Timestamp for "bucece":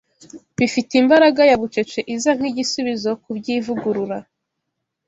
1.61-1.99